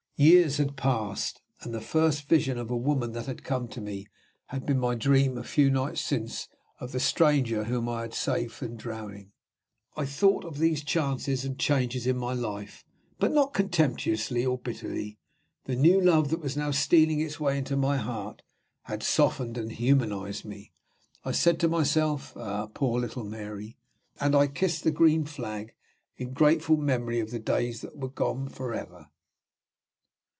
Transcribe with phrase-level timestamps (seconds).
[0.17, 4.05] Years had passed; and the first vision of a woman that had come to me
[4.49, 6.47] had been my dream a few nights since
[6.79, 9.31] of the stranger whom I had saved from drowning.
[9.97, 12.85] I thought of these chances and changes in my life,
[13.17, 15.17] but not contemptuously or bitterly.
[15.65, 18.43] The new love that was now stealing its way into my heart
[18.83, 20.71] had softened and humanized me.
[21.25, 23.75] I said to myself, "Ah, poor little Mary!"
[24.19, 25.73] and I kissed the green flag,
[26.15, 29.07] in grateful memory of the days that were gone forever.